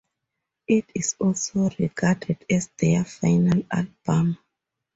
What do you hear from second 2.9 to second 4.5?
final album.